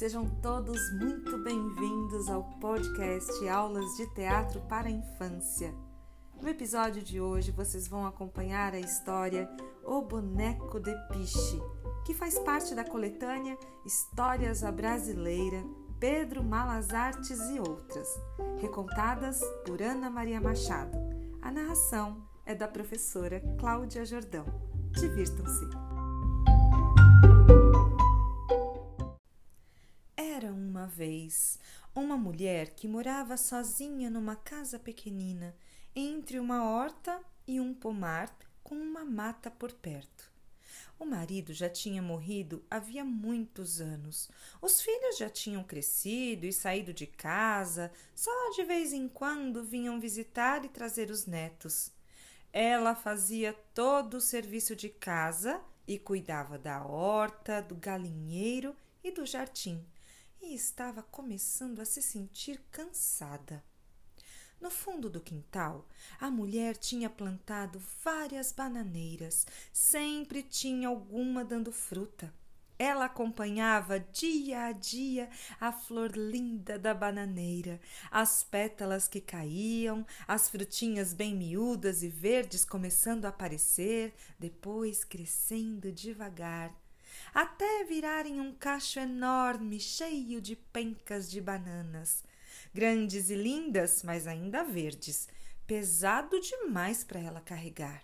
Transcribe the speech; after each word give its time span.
Sejam 0.00 0.26
todos 0.40 0.80
muito 0.92 1.36
bem-vindos 1.44 2.30
ao 2.30 2.42
podcast 2.58 3.46
Aulas 3.46 3.84
de 3.98 4.06
Teatro 4.14 4.58
para 4.62 4.88
a 4.88 4.90
Infância. 4.90 5.74
No 6.40 6.48
episódio 6.48 7.02
de 7.02 7.20
hoje 7.20 7.50
vocês 7.50 7.86
vão 7.86 8.06
acompanhar 8.06 8.72
a 8.72 8.80
história 8.80 9.46
O 9.84 10.00
Boneco 10.00 10.80
de 10.80 10.94
Piche, 11.08 11.60
que 12.06 12.14
faz 12.14 12.38
parte 12.38 12.74
da 12.74 12.82
coletânea 12.82 13.58
Histórias 13.84 14.64
à 14.64 14.72
Brasileira, 14.72 15.62
Pedro 15.98 16.42
Malas 16.42 16.94
Artes 16.94 17.38
e 17.50 17.60
outras, 17.60 18.08
recontadas 18.58 19.38
por 19.66 19.82
Ana 19.82 20.08
Maria 20.08 20.40
Machado. 20.40 20.96
A 21.42 21.50
narração 21.50 22.26
é 22.46 22.54
da 22.54 22.66
professora 22.66 23.42
Cláudia 23.58 24.06
Jordão. 24.06 24.46
Divirtam-se! 24.92 25.89
Uma 30.80 30.86
vez 30.86 31.58
uma 31.94 32.16
mulher 32.16 32.70
que 32.70 32.88
morava 32.88 33.36
sozinha 33.36 34.08
numa 34.08 34.34
casa 34.34 34.78
pequenina, 34.78 35.54
entre 35.94 36.38
uma 36.38 36.64
horta 36.64 37.20
e 37.46 37.60
um 37.60 37.74
pomar 37.74 38.34
com 38.62 38.76
uma 38.76 39.04
mata 39.04 39.50
por 39.50 39.72
perto. 39.72 40.30
O 40.98 41.04
marido 41.04 41.52
já 41.52 41.68
tinha 41.68 42.00
morrido 42.00 42.64
havia 42.70 43.04
muitos 43.04 43.78
anos. 43.78 44.30
Os 44.62 44.80
filhos 44.80 45.18
já 45.18 45.28
tinham 45.28 45.62
crescido 45.62 46.46
e 46.46 46.52
saído 46.52 46.94
de 46.94 47.06
casa, 47.06 47.92
só 48.14 48.30
de 48.54 48.64
vez 48.64 48.94
em 48.94 49.06
quando 49.06 49.62
vinham 49.62 50.00
visitar 50.00 50.64
e 50.64 50.68
trazer 50.68 51.10
os 51.10 51.26
netos. 51.26 51.92
Ela 52.50 52.94
fazia 52.94 53.52
todo 53.74 54.14
o 54.14 54.20
serviço 54.20 54.74
de 54.74 54.88
casa 54.88 55.60
e 55.86 55.98
cuidava 55.98 56.56
da 56.56 56.82
horta, 56.82 57.60
do 57.60 57.74
galinheiro 57.74 58.74
e 59.04 59.10
do 59.10 59.26
jardim 59.26 59.84
e 60.42 60.54
estava 60.54 61.02
começando 61.02 61.80
a 61.80 61.84
se 61.84 62.00
sentir 62.00 62.60
cansada. 62.70 63.62
No 64.60 64.70
fundo 64.70 65.08
do 65.08 65.20
quintal, 65.20 65.88
a 66.20 66.30
mulher 66.30 66.76
tinha 66.76 67.08
plantado 67.08 67.80
várias 68.04 68.52
bananeiras, 68.52 69.46
sempre 69.72 70.42
tinha 70.42 70.88
alguma 70.88 71.44
dando 71.44 71.72
fruta. 71.72 72.32
Ela 72.78 73.06
acompanhava 73.06 74.00
dia 74.00 74.64
a 74.64 74.72
dia 74.72 75.28
a 75.60 75.70
flor 75.70 76.16
linda 76.16 76.78
da 76.78 76.94
bananeira, 76.94 77.78
as 78.10 78.42
pétalas 78.42 79.06
que 79.06 79.20
caíam, 79.20 80.06
as 80.26 80.48
frutinhas 80.48 81.12
bem 81.12 81.34
miúdas 81.34 82.02
e 82.02 82.08
verdes 82.08 82.64
começando 82.64 83.26
a 83.26 83.28
aparecer, 83.28 84.14
depois 84.38 85.04
crescendo 85.04 85.92
devagar 85.92 86.74
até 87.34 87.84
virarem 87.84 88.40
um 88.40 88.52
cacho 88.52 88.98
enorme, 88.98 89.78
cheio 89.78 90.40
de 90.40 90.56
pencas 90.56 91.30
de 91.30 91.40
bananas, 91.40 92.24
grandes 92.72 93.30
e 93.30 93.34
lindas, 93.34 94.02
mas 94.02 94.26
ainda 94.26 94.64
verdes, 94.64 95.28
pesado 95.66 96.40
demais 96.40 97.04
para 97.04 97.20
ela 97.20 97.40
carregar. 97.40 98.02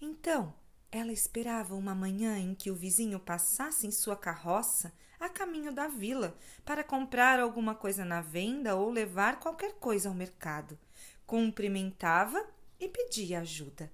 Então, 0.00 0.54
ela 0.90 1.12
esperava 1.12 1.74
uma 1.74 1.94
manhã 1.94 2.38
em 2.38 2.54
que 2.54 2.70
o 2.70 2.74
vizinho 2.74 3.18
passasse 3.18 3.86
em 3.86 3.90
sua 3.90 4.16
carroça 4.16 4.92
a 5.18 5.28
caminho 5.28 5.72
da 5.72 5.88
vila 5.88 6.36
para 6.64 6.84
comprar 6.84 7.40
alguma 7.40 7.74
coisa 7.74 8.04
na 8.04 8.20
venda 8.20 8.76
ou 8.76 8.90
levar 8.90 9.40
qualquer 9.40 9.74
coisa 9.74 10.08
ao 10.08 10.14
mercado. 10.14 10.78
Cumprimentava 11.26 12.46
e 12.78 12.88
pedia 12.88 13.40
ajuda. 13.40 13.90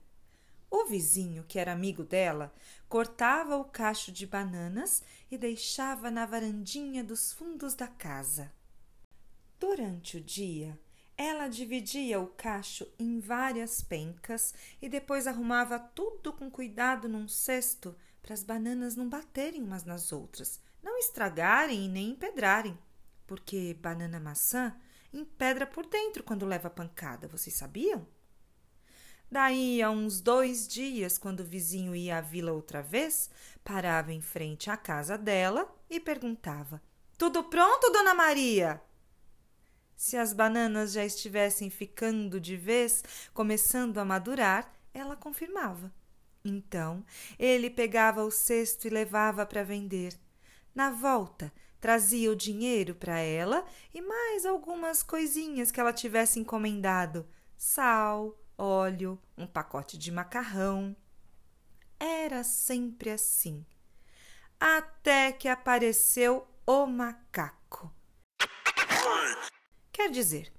O 0.70 0.84
vizinho, 0.84 1.44
que 1.44 1.58
era 1.58 1.72
amigo 1.72 2.04
dela, 2.04 2.54
cortava 2.88 3.56
o 3.56 3.64
cacho 3.64 4.12
de 4.12 4.26
bananas 4.26 5.02
e 5.30 5.36
deixava 5.36 6.10
na 6.10 6.24
varandinha 6.24 7.02
dos 7.02 7.32
fundos 7.32 7.74
da 7.74 7.88
casa. 7.88 8.52
Durante 9.58 10.16
o 10.16 10.20
dia, 10.20 10.78
ela 11.16 11.48
dividia 11.48 12.20
o 12.20 12.28
cacho 12.28 12.86
em 12.98 13.18
várias 13.18 13.82
pencas 13.82 14.54
e 14.80 14.88
depois 14.88 15.26
arrumava 15.26 15.78
tudo 15.78 16.32
com 16.32 16.50
cuidado 16.50 17.08
num 17.08 17.28
cesto 17.28 17.94
para 18.22 18.32
as 18.32 18.42
bananas 18.42 18.96
não 18.96 19.08
baterem 19.08 19.62
umas 19.62 19.84
nas 19.84 20.12
outras, 20.12 20.60
não 20.82 20.96
estragarem 20.98 21.84
e 21.84 21.88
nem 21.88 22.10
empedrarem, 22.10 22.78
porque 23.26 23.74
banana 23.74 24.20
maçã 24.20 24.74
empedra 25.12 25.66
por 25.66 25.84
dentro 25.84 26.22
quando 26.22 26.46
leva 26.46 26.70
pancada, 26.70 27.28
vocês 27.28 27.56
sabiam? 27.56 28.06
Daí 29.30 29.80
a 29.80 29.90
uns 29.90 30.20
dois 30.20 30.66
dias, 30.66 31.16
quando 31.16 31.40
o 31.40 31.44
vizinho 31.44 31.94
ia 31.94 32.18
à 32.18 32.20
vila 32.20 32.52
outra 32.52 32.82
vez, 32.82 33.30
parava 33.62 34.12
em 34.12 34.20
frente 34.20 34.68
à 34.68 34.76
casa 34.76 35.16
dela 35.16 35.72
e 35.88 36.00
perguntava: 36.00 36.82
Tudo 37.16 37.44
pronto, 37.44 37.92
dona 37.92 38.12
Maria? 38.12 38.82
Se 39.94 40.16
as 40.16 40.32
bananas 40.32 40.92
já 40.92 41.04
estivessem 41.04 41.70
ficando 41.70 42.40
de 42.40 42.56
vez, 42.56 43.04
começando 43.32 43.98
a 43.98 44.04
madurar, 44.04 44.72
ela 44.92 45.14
confirmava. 45.14 45.92
Então 46.44 47.04
ele 47.38 47.70
pegava 47.70 48.24
o 48.24 48.30
cesto 48.30 48.86
e 48.86 48.90
levava 48.90 49.46
para 49.46 49.62
vender. 49.62 50.18
Na 50.74 50.90
volta, 50.90 51.52
trazia 51.80 52.32
o 52.32 52.36
dinheiro 52.36 52.94
para 52.94 53.18
ela 53.20 53.64
e 53.94 54.00
mais 54.00 54.44
algumas 54.44 55.02
coisinhas 55.02 55.70
que 55.70 55.78
ela 55.78 55.92
tivesse 55.92 56.40
encomendado: 56.40 57.28
sal, 57.56 58.36
óleo, 58.60 59.18
um 59.36 59.46
pacote 59.46 59.96
de 59.96 60.12
macarrão. 60.12 60.94
Era 61.98 62.44
sempre 62.44 63.10
assim. 63.10 63.64
Até 64.58 65.32
que 65.32 65.48
apareceu 65.48 66.46
o 66.66 66.86
macaco. 66.86 67.90
Quer 69.90 70.10
dizer, 70.10 70.52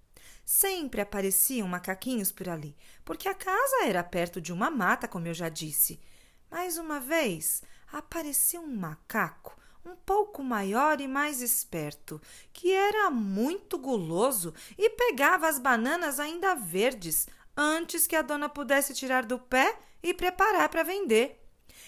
sempre 0.43 1.01
apareciam 1.01 1.67
macaquinhos 1.67 2.31
por 2.31 2.49
ali, 2.49 2.75
porque 3.05 3.29
a 3.29 3.35
casa 3.35 3.85
era 3.85 4.03
perto 4.03 4.41
de 4.41 4.51
uma 4.51 4.71
mata, 4.71 5.07
como 5.07 5.27
eu 5.27 5.33
já 5.33 5.49
disse. 5.49 6.01
Mas 6.49 6.77
uma 6.77 6.99
vez 6.99 7.61
apareceu 7.91 8.61
um 8.61 8.75
macaco 8.75 9.61
um 9.85 9.95
pouco 9.95 10.43
maior 10.43 11.01
e 11.01 11.07
mais 11.07 11.41
esperto, 11.41 12.21
que 12.53 12.71
era 12.71 13.09
muito 13.09 13.77
guloso 13.77 14.53
e 14.77 14.89
pegava 14.91 15.47
as 15.47 15.57
bananas 15.57 16.19
ainda 16.19 16.55
verdes, 16.55 17.27
antes 17.61 18.07
que 18.07 18.15
a 18.15 18.21
dona 18.21 18.49
pudesse 18.49 18.93
tirar 18.93 19.25
do 19.25 19.37
pé 19.37 19.77
e 20.01 20.13
preparar 20.13 20.69
para 20.69 20.83
vender. 20.83 21.45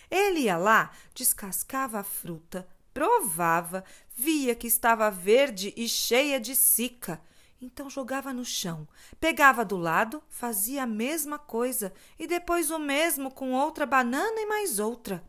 Ele 0.09 0.41
ia 0.41 0.57
lá, 0.57 0.91
descascava 1.13 1.99
a 1.99 2.03
fruta, 2.03 2.67
provava, 2.93 3.83
via 4.15 4.53
que 4.53 4.67
estava 4.67 5.09
verde 5.09 5.73
e 5.75 5.89
cheia 5.89 6.39
de 6.39 6.55
cica. 6.55 7.19
Então 7.59 7.89
jogava 7.89 8.33
no 8.33 8.43
chão, 8.43 8.87
pegava 9.19 9.63
do 9.63 9.77
lado, 9.77 10.21
fazia 10.29 10.83
a 10.83 10.87
mesma 10.87 11.39
coisa 11.39 11.93
e 12.19 12.27
depois 12.27 12.69
o 12.69 12.77
mesmo 12.77 13.31
com 13.31 13.53
outra 13.53 13.85
banana 13.85 14.39
e 14.39 14.45
mais 14.45 14.79
outra. 14.79 15.23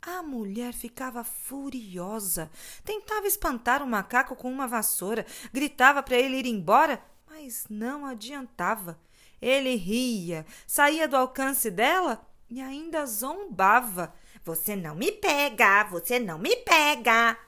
A 0.00 0.22
mulher 0.22 0.72
ficava 0.72 1.24
furiosa, 1.24 2.50
tentava 2.84 3.26
espantar 3.26 3.82
o 3.82 3.86
macaco 3.86 4.36
com 4.36 4.50
uma 4.50 4.68
vassoura, 4.68 5.26
gritava 5.52 6.02
para 6.02 6.16
ele 6.16 6.36
ir 6.36 6.46
embora, 6.46 7.02
mas 7.26 7.66
não 7.68 8.06
adiantava. 8.06 8.98
Ele 9.40 9.76
ria, 9.76 10.44
saía 10.66 11.06
do 11.06 11.16
alcance 11.16 11.70
dela 11.70 12.26
e 12.50 12.60
ainda 12.60 13.06
zombava. 13.06 14.14
Você 14.44 14.74
não 14.74 14.94
me 14.94 15.12
pega, 15.12 15.84
você 15.84 16.18
não 16.18 16.38
me 16.38 16.56
pega. 16.56 17.38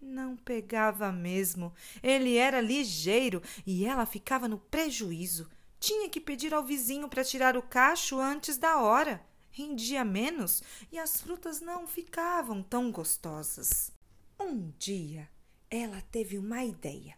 Não 0.00 0.36
pegava 0.36 1.10
mesmo. 1.10 1.72
Ele 2.02 2.36
era 2.36 2.60
ligeiro 2.60 3.42
e 3.66 3.86
ela 3.86 4.04
ficava 4.04 4.46
no 4.46 4.58
prejuízo. 4.58 5.48
Tinha 5.78 6.08
que 6.10 6.20
pedir 6.20 6.52
ao 6.52 6.62
vizinho 6.62 7.08
para 7.08 7.24
tirar 7.24 7.56
o 7.56 7.62
cacho 7.62 8.18
antes 8.18 8.58
da 8.58 8.78
hora. 8.78 9.24
Rendia 9.50 10.04
menos 10.04 10.62
e 10.92 10.98
as 10.98 11.20
frutas 11.20 11.60
não 11.60 11.86
ficavam 11.86 12.62
tão 12.62 12.90
gostosas. 12.92 13.90
Um 14.38 14.70
dia, 14.78 15.28
ela 15.70 16.00
teve 16.12 16.38
uma 16.38 16.64
ideia. 16.64 17.16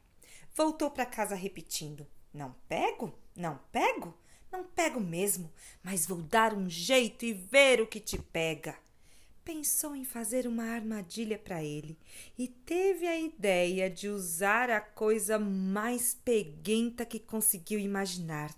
Voltou 0.54 0.90
para 0.90 1.06
casa 1.06 1.34
repetindo: 1.34 2.06
não 2.32 2.54
pego? 2.68 3.12
Não 3.36 3.58
pego? 3.70 4.14
Não 4.50 4.64
pego 4.64 5.00
mesmo, 5.00 5.50
mas 5.82 6.06
vou 6.06 6.22
dar 6.22 6.52
um 6.54 6.68
jeito 6.68 7.24
e 7.24 7.32
ver 7.32 7.80
o 7.80 7.86
que 7.86 7.98
te 7.98 8.18
pega. 8.18 8.76
Pensou 9.44 9.96
em 9.96 10.04
fazer 10.04 10.46
uma 10.46 10.64
armadilha 10.64 11.38
para 11.38 11.64
ele 11.64 11.98
e 12.38 12.46
teve 12.46 13.06
a 13.06 13.18
ideia 13.18 13.90
de 13.90 14.08
usar 14.08 14.70
a 14.70 14.80
coisa 14.80 15.38
mais 15.38 16.14
peguenta 16.14 17.04
que 17.04 17.18
conseguiu 17.18 17.80
imaginar. 17.80 18.54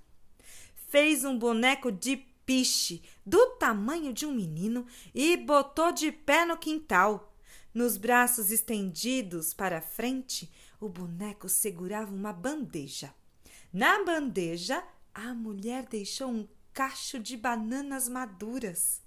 Fez 0.89 1.25
um 1.25 1.39
boneco 1.39 1.91
de 1.91 2.17
piche 2.45 3.03
do 3.25 3.57
tamanho 3.57 4.13
de 4.13 4.27
um 4.27 4.35
menino 4.35 4.87
e 5.15 5.37
botou 5.37 5.91
de 5.91 6.13
pé 6.13 6.45
no 6.45 6.59
quintal. 6.59 7.35
Nos 7.73 7.97
braços 7.97 8.51
estendidos 8.51 9.55
para 9.55 9.81
frente, 9.81 10.53
o 10.79 10.89
boneco 10.89 11.49
segurava 11.49 12.15
uma 12.15 12.33
bandeja. 12.33 13.13
Na 13.75 14.05
bandeja, 14.05 14.85
a 15.13 15.35
mulher 15.35 15.85
deixou 15.87 16.29
um 16.29 16.49
cacho 16.73 17.19
de 17.19 17.37
bananas 17.37 18.09
maduras. 18.09 19.03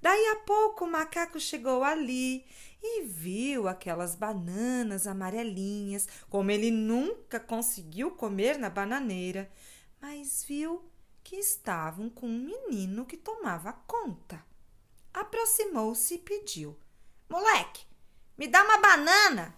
Daí 0.00 0.28
a 0.28 0.36
pouco 0.36 0.86
o 0.86 0.90
macaco 0.90 1.38
chegou 1.38 1.84
ali 1.84 2.46
e 2.82 3.02
viu 3.02 3.68
aquelas 3.68 4.16
bananas 4.16 5.06
amarelinhas, 5.06 6.08
como 6.30 6.50
ele 6.50 6.70
nunca 6.70 7.38
conseguiu 7.38 8.12
comer 8.12 8.56
na 8.56 8.70
bananeira, 8.70 9.52
mas 10.00 10.42
viu 10.42 10.90
que 11.22 11.36
estavam 11.36 12.08
com 12.08 12.26
um 12.26 12.46
menino 12.46 13.04
que 13.04 13.18
tomava 13.18 13.74
conta. 13.86 14.42
Aproximou-se 15.12 16.14
e 16.14 16.18
pediu: 16.18 16.78
Moleque, 17.28 17.84
me 18.38 18.48
dá 18.48 18.64
uma 18.64 18.78
banana. 18.78 19.54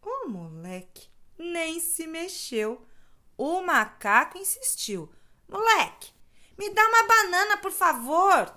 O 0.00 0.28
moleque 0.28 1.08
nem 1.36 1.80
se 1.80 2.06
mexeu. 2.06 2.86
O 3.36 3.60
macaco 3.62 4.38
insistiu: 4.38 5.12
Moleque, 5.48 6.12
me 6.56 6.70
dá 6.70 6.86
uma 6.86 7.02
banana, 7.04 7.56
por 7.56 7.72
favor. 7.72 8.54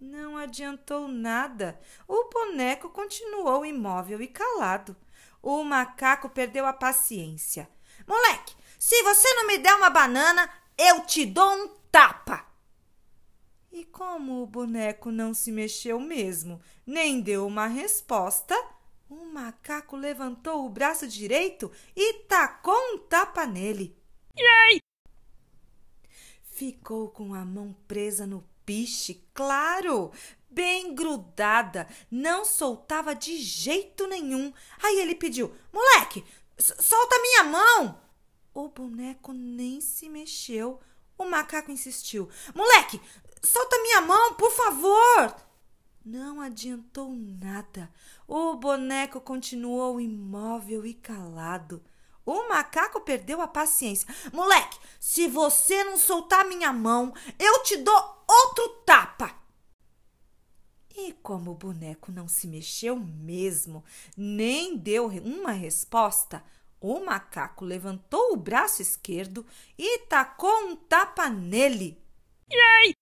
Não 0.00 0.36
adiantou 0.36 1.06
nada. 1.06 1.80
O 2.08 2.28
boneco 2.28 2.90
continuou 2.90 3.64
imóvel 3.64 4.20
e 4.20 4.26
calado. 4.26 4.96
O 5.40 5.62
macaco 5.62 6.28
perdeu 6.28 6.66
a 6.66 6.72
paciência. 6.72 7.70
Moleque, 8.06 8.54
se 8.78 9.00
você 9.04 9.32
não 9.34 9.46
me 9.46 9.58
der 9.58 9.74
uma 9.74 9.90
banana, 9.90 10.50
eu 10.76 11.06
te 11.06 11.24
dou 11.24 11.48
um 11.48 11.68
tapa. 11.90 12.44
E 13.70 13.84
como 13.84 14.42
o 14.42 14.46
boneco 14.46 15.10
não 15.10 15.32
se 15.32 15.52
mexeu 15.52 16.00
mesmo, 16.00 16.60
nem 16.84 17.20
deu 17.20 17.46
uma 17.46 17.66
resposta, 17.68 18.54
o 19.12 19.26
macaco 19.26 19.94
levantou 19.94 20.64
o 20.64 20.70
braço 20.70 21.06
direito 21.06 21.70
e 21.94 22.14
tacou 22.24 22.74
um 22.74 22.98
tapa 22.98 23.46
nele. 23.46 23.94
Yay! 24.38 24.80
Ficou 26.42 27.10
com 27.10 27.34
a 27.34 27.44
mão 27.44 27.76
presa 27.86 28.26
no 28.26 28.42
piche, 28.64 29.26
claro, 29.34 30.10
bem 30.48 30.94
grudada, 30.94 31.86
não 32.10 32.44
soltava 32.44 33.14
de 33.14 33.36
jeito 33.36 34.06
nenhum. 34.06 34.52
Aí 34.82 35.00
ele 35.00 35.14
pediu: 35.14 35.54
Moleque, 35.72 36.24
solta 36.58 37.20
minha 37.20 37.44
mão! 37.44 38.00
O 38.54 38.68
boneco 38.68 39.32
nem 39.32 39.80
se 39.80 40.08
mexeu. 40.08 40.80
O 41.18 41.24
macaco 41.24 41.70
insistiu: 41.70 42.30
Moleque, 42.54 43.00
solta 43.42 43.76
minha 43.82 44.00
mão, 44.00 44.34
por 44.34 44.50
favor! 44.50 45.51
Não 46.04 46.40
adiantou 46.40 47.12
nada. 47.12 47.88
O 48.26 48.56
boneco 48.56 49.20
continuou 49.20 50.00
imóvel 50.00 50.84
e 50.84 50.94
calado. 50.94 51.82
O 52.26 52.48
macaco 52.48 53.00
perdeu 53.00 53.40
a 53.40 53.46
paciência. 53.46 54.12
Moleque, 54.32 54.78
se 54.98 55.28
você 55.28 55.84
não 55.84 55.96
soltar 55.96 56.44
minha 56.46 56.72
mão, 56.72 57.14
eu 57.38 57.62
te 57.62 57.76
dou 57.76 58.24
outro 58.28 58.68
tapa. 58.84 59.32
E 60.94 61.12
como 61.14 61.52
o 61.52 61.56
boneco 61.56 62.12
não 62.12 62.28
se 62.28 62.46
mexeu 62.46 62.96
mesmo, 62.96 63.84
nem 64.16 64.76
deu 64.76 65.06
uma 65.06 65.52
resposta, 65.52 66.44
o 66.80 67.04
macaco 67.04 67.64
levantou 67.64 68.32
o 68.32 68.36
braço 68.36 68.82
esquerdo 68.82 69.46
e 69.78 70.00
tacou 70.00 70.66
um 70.66 70.76
tapa 70.76 71.30
nele. 71.30 71.98
Yay! 72.50 73.01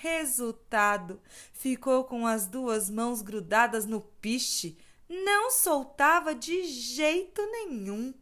Resultado: 0.00 1.20
ficou 1.52 2.04
com 2.04 2.24
as 2.24 2.46
duas 2.46 2.88
mãos 2.88 3.20
grudadas 3.20 3.84
no 3.84 4.00
piche 4.00 4.78
não 5.08 5.50
soltava 5.50 6.36
de 6.36 6.64
jeito 6.64 7.44
nenhum. 7.50 8.14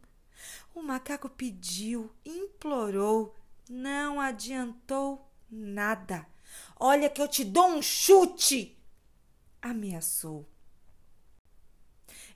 O 0.73 0.81
macaco 0.81 1.29
pediu, 1.29 2.11
implorou, 2.25 3.35
não 3.69 4.19
adiantou 4.19 5.29
nada. 5.51 6.25
Olha 6.79 7.11
que 7.11 7.21
eu 7.21 7.27
te 7.27 7.43
dou 7.43 7.67
um 7.67 7.81
chute! 7.81 8.75
ameaçou. 9.61 10.47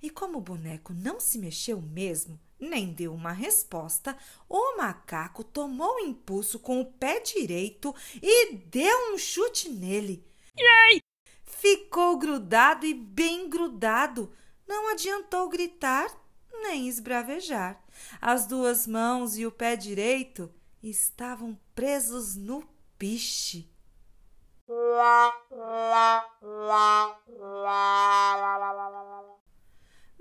E 0.03 0.09
como 0.11 0.37
o 0.37 0.41
boneco 0.41 0.93
não 0.93 1.19
se 1.19 1.39
mexeu 1.39 1.81
mesmo, 1.81 2.39
nem 2.61 2.93
deu 2.93 3.13
uma 3.13 3.31
resposta, 3.31 4.15
o 4.47 4.77
macaco 4.77 5.43
tomou 5.43 5.99
impulso 5.99 6.59
com 6.59 6.79
o 6.79 6.85
pé 6.85 7.19
direito 7.19 7.93
e 8.21 8.55
deu 8.55 9.13
um 9.13 9.17
chute 9.17 9.67
nele. 9.69 10.25
Yay! 10.57 11.01
Ficou 11.43 12.17
grudado 12.17 12.85
e 12.85 12.93
bem 12.93 13.49
grudado, 13.49 14.31
não 14.67 14.91
adiantou 14.91 15.49
gritar 15.49 16.09
nem 16.61 16.87
esbravejar. 16.87 17.81
As 18.21 18.45
duas 18.45 18.87
mãos 18.87 19.37
e 19.37 19.45
o 19.45 19.51
pé 19.51 19.75
direito 19.75 20.53
estavam 20.81 21.59
presos 21.75 22.35
no 22.35 22.63
piche. 22.97 23.69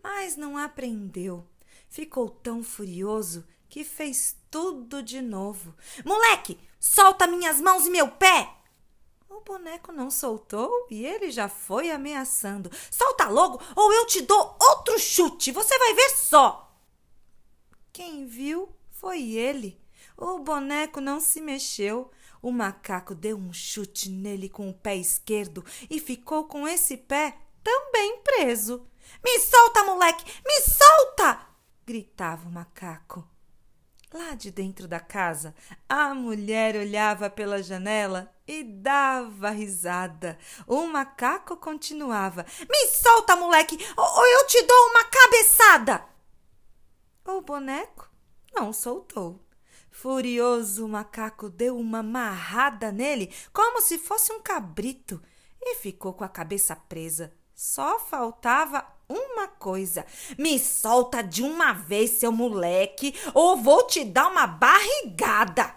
Mas 0.02 0.36
não 0.36 0.56
aprendeu. 0.56 1.46
Ficou 1.90 2.30
tão 2.30 2.62
furioso 2.62 3.44
que 3.68 3.82
fez 3.82 4.36
tudo 4.48 5.02
de 5.02 5.20
novo. 5.20 5.74
Moleque, 6.04 6.56
solta 6.78 7.26
minhas 7.26 7.60
mãos 7.60 7.84
e 7.84 7.90
meu 7.90 8.08
pé! 8.08 8.48
O 9.28 9.40
boneco 9.40 9.90
não 9.90 10.08
soltou 10.08 10.86
e 10.88 11.04
ele 11.04 11.32
já 11.32 11.48
foi 11.48 11.90
ameaçando. 11.90 12.70
Solta 12.92 13.28
logo 13.28 13.60
ou 13.74 13.92
eu 13.92 14.06
te 14.06 14.22
dou 14.22 14.56
outro 14.60 15.00
chute, 15.00 15.50
você 15.50 15.76
vai 15.78 15.94
ver 15.94 16.10
só. 16.10 16.72
Quem 17.92 18.24
viu 18.24 18.68
foi 18.92 19.32
ele. 19.32 19.80
O 20.16 20.38
boneco 20.38 21.00
não 21.00 21.18
se 21.18 21.40
mexeu. 21.40 22.08
O 22.40 22.52
macaco 22.52 23.16
deu 23.16 23.36
um 23.36 23.52
chute 23.52 24.08
nele 24.08 24.48
com 24.48 24.70
o 24.70 24.74
pé 24.74 24.96
esquerdo 24.96 25.64
e 25.90 25.98
ficou 25.98 26.44
com 26.44 26.68
esse 26.68 26.96
pé 26.96 27.36
também 27.64 28.18
preso. 28.22 28.86
Me 29.24 29.40
solta, 29.40 29.82
moleque! 29.82 30.24
Me 30.46 30.60
solta! 30.60 31.49
Gritava 31.90 32.48
o 32.48 32.52
macaco. 32.52 33.28
Lá 34.14 34.36
de 34.36 34.52
dentro 34.52 34.86
da 34.86 35.00
casa, 35.00 35.52
a 35.88 36.14
mulher 36.14 36.76
olhava 36.76 37.28
pela 37.28 37.60
janela 37.64 38.32
e 38.46 38.62
dava 38.62 39.50
risada. 39.50 40.38
O 40.68 40.86
macaco 40.86 41.56
continuava: 41.56 42.46
Me 42.68 42.86
solta, 42.86 43.34
moleque, 43.34 43.76
ou 43.96 44.26
eu 44.26 44.46
te 44.46 44.62
dou 44.62 44.90
uma 44.90 45.04
cabeçada! 45.04 46.04
O 47.24 47.40
boneco 47.40 48.08
não 48.54 48.72
soltou. 48.72 49.44
Furioso, 49.90 50.86
o 50.86 50.88
macaco 50.88 51.50
deu 51.50 51.76
uma 51.76 52.04
marrada 52.04 52.92
nele, 52.92 53.34
como 53.52 53.80
se 53.80 53.98
fosse 53.98 54.32
um 54.32 54.40
cabrito, 54.40 55.20
e 55.60 55.74
ficou 55.74 56.14
com 56.14 56.22
a 56.22 56.28
cabeça 56.28 56.76
presa. 56.76 57.32
Só 57.52 57.98
faltava 57.98 58.86
uma 59.10 59.48
coisa: 59.48 60.06
me 60.38 60.58
solta 60.58 61.22
de 61.22 61.42
uma 61.42 61.72
vez, 61.72 62.10
seu 62.12 62.30
moleque, 62.30 63.14
ou 63.34 63.56
vou 63.56 63.86
te 63.86 64.04
dar 64.04 64.28
uma 64.28 64.46
barrigada. 64.46 65.74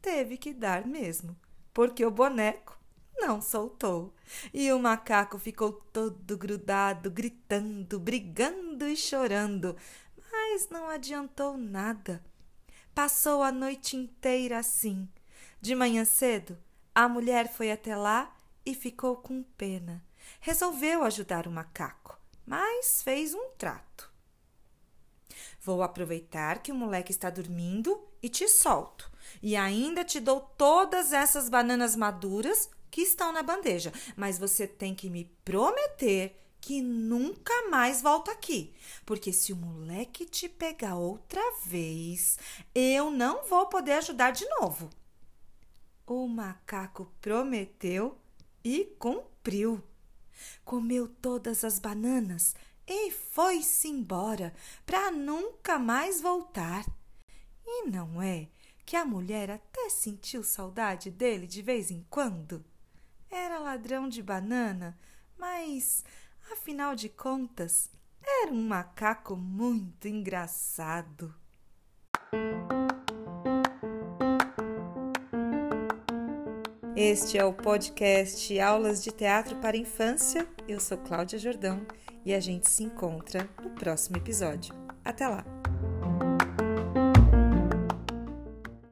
Teve 0.00 0.36
que 0.36 0.54
dar 0.54 0.86
mesmo, 0.86 1.36
porque 1.74 2.04
o 2.04 2.10
boneco 2.10 2.78
não 3.18 3.40
soltou. 3.40 4.14
E 4.52 4.72
o 4.72 4.78
macaco 4.78 5.38
ficou 5.38 5.72
todo 5.72 6.36
grudado, 6.36 7.10
gritando, 7.10 7.98
brigando 7.98 8.86
e 8.86 8.96
chorando, 8.96 9.76
mas 10.32 10.68
não 10.68 10.88
adiantou 10.88 11.56
nada. 11.56 12.24
Passou 12.94 13.42
a 13.42 13.52
noite 13.52 13.96
inteira 13.96 14.58
assim. 14.58 15.08
De 15.60 15.74
manhã 15.74 16.04
cedo, 16.04 16.58
a 16.94 17.08
mulher 17.08 17.52
foi 17.52 17.70
até 17.70 17.96
lá 17.96 18.34
e 18.64 18.74
ficou 18.74 19.16
com 19.16 19.42
pena 19.42 20.04
resolveu 20.40 21.04
ajudar 21.04 21.46
o 21.46 21.50
macaco, 21.50 22.18
mas 22.44 23.02
fez 23.02 23.34
um 23.34 23.50
trato. 23.58 24.10
Vou 25.60 25.82
aproveitar 25.82 26.62
que 26.62 26.70
o 26.70 26.74
moleque 26.74 27.10
está 27.10 27.28
dormindo 27.28 28.00
e 28.22 28.28
te 28.28 28.48
solto. 28.48 29.10
E 29.42 29.56
ainda 29.56 30.04
te 30.04 30.20
dou 30.20 30.40
todas 30.40 31.12
essas 31.12 31.48
bananas 31.48 31.96
maduras 31.96 32.70
que 32.90 33.00
estão 33.00 33.32
na 33.32 33.42
bandeja. 33.42 33.92
Mas 34.16 34.38
você 34.38 34.66
tem 34.66 34.94
que 34.94 35.10
me 35.10 35.24
prometer 35.44 36.36
que 36.60 36.80
nunca 36.80 37.68
mais 37.68 38.00
volta 38.00 38.30
aqui. 38.30 38.74
Porque 39.04 39.32
se 39.32 39.52
o 39.52 39.56
moleque 39.56 40.24
te 40.24 40.48
pegar 40.48 40.96
outra 40.96 41.42
vez, 41.64 42.38
eu 42.74 43.10
não 43.10 43.44
vou 43.44 43.66
poder 43.66 43.92
ajudar 43.92 44.30
de 44.30 44.48
novo. 44.60 44.88
O 46.06 46.28
macaco 46.28 47.12
prometeu 47.20 48.16
e 48.62 48.84
cumpriu 48.98 49.82
comeu 50.64 51.08
todas 51.08 51.64
as 51.64 51.78
bananas 51.78 52.54
e 52.86 53.10
foi-se 53.10 53.88
embora 53.88 54.54
para 54.84 55.10
nunca 55.10 55.78
mais 55.78 56.20
voltar. 56.20 56.84
E 57.64 57.88
não 57.88 58.22
é 58.22 58.48
que 58.84 58.94
a 58.94 59.04
mulher 59.04 59.50
até 59.50 59.88
sentiu 59.90 60.44
saudade 60.44 61.10
dele 61.10 61.46
de 61.46 61.60
vez 61.60 61.90
em 61.90 62.06
quando? 62.08 62.64
Era 63.28 63.58
ladrão 63.58 64.08
de 64.08 64.22
banana, 64.22 64.96
mas, 65.36 66.04
afinal 66.52 66.94
de 66.94 67.08
contas, 67.08 67.90
era 68.22 68.52
um 68.52 68.68
macaco 68.68 69.36
muito 69.36 70.06
engraçado. 70.06 71.34
Este 76.96 77.36
é 77.36 77.44
o 77.44 77.52
podcast 77.52 78.58
Aulas 78.58 79.04
de 79.04 79.12
Teatro 79.12 79.56
para 79.56 79.76
Infância. 79.76 80.48
Eu 80.66 80.80
sou 80.80 80.96
Cláudia 80.96 81.38
Jordão 81.38 81.86
e 82.24 82.32
a 82.32 82.40
gente 82.40 82.70
se 82.70 82.84
encontra 82.84 83.46
no 83.62 83.68
próximo 83.72 84.16
episódio. 84.16 84.74
Até 85.04 85.28
lá! 85.28 85.44